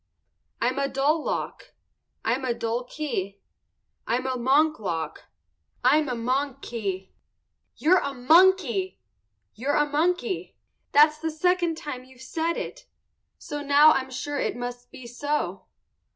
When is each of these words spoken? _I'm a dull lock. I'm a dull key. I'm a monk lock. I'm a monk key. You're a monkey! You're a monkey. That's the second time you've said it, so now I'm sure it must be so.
_I'm 0.59 0.79
a 0.79 0.87
dull 0.87 1.23
lock. 1.23 1.73
I'm 2.25 2.43
a 2.43 2.55
dull 2.55 2.85
key. 2.85 3.39
I'm 4.07 4.25
a 4.25 4.35
monk 4.35 4.79
lock. 4.79 5.25
I'm 5.83 6.09
a 6.09 6.15
monk 6.15 6.63
key. 6.63 7.11
You're 7.77 7.99
a 7.99 8.11
monkey! 8.11 8.99
You're 9.53 9.75
a 9.75 9.85
monkey. 9.85 10.57
That's 10.91 11.19
the 11.19 11.29
second 11.29 11.77
time 11.77 12.03
you've 12.03 12.19
said 12.21 12.53
it, 12.57 12.87
so 13.37 13.61
now 13.61 13.91
I'm 13.91 14.09
sure 14.09 14.39
it 14.39 14.55
must 14.57 14.89
be 14.89 15.05
so. 15.05 15.67